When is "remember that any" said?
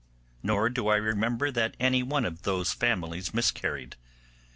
0.95-2.01